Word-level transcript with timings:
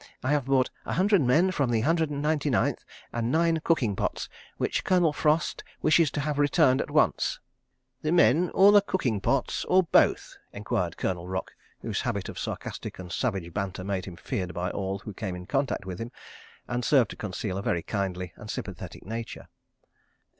I 0.23 0.31
have 0.31 0.45
brought 0.45 0.71
a 0.83 0.93
hundred 0.93 1.21
men 1.21 1.51
from 1.51 1.69
the 1.69 1.81
Hundred 1.81 2.09
and 2.09 2.23
Ninety 2.23 2.49
Ninth, 2.49 2.83
and 3.13 3.31
nine 3.31 3.59
cooking 3.63 3.95
pots—which 3.95 4.83
Colonel 4.83 5.13
Frost 5.13 5.63
wishes 5.83 6.09
to 6.09 6.21
have 6.21 6.39
returned 6.39 6.81
at 6.81 6.89
once...." 6.89 7.39
"The 8.01 8.11
men 8.11 8.49
or 8.55 8.71
the 8.71 8.81
cooking 8.81 9.21
pots, 9.21 9.63
or 9.65 9.83
both?" 9.83 10.39
enquired 10.51 10.97
Colonel 10.97 11.27
Rock, 11.27 11.51
whose 11.83 12.01
habit 12.01 12.29
of 12.29 12.39
sarcastic 12.39 12.97
and 12.97 13.11
savage 13.11 13.53
banter 13.53 13.83
made 13.83 14.05
him 14.05 14.15
feared 14.15 14.55
by 14.55 14.71
all 14.71 14.97
who 14.97 15.13
came 15.13 15.35
in 15.35 15.45
contact 15.45 15.85
with 15.85 15.99
him, 15.99 16.11
and 16.67 16.83
served 16.83 17.11
to 17.11 17.15
conceal 17.15 17.55
a 17.59 17.61
very 17.61 17.83
kindly 17.83 18.33
and 18.37 18.49
sympathetic 18.49 19.05
nature. 19.05 19.49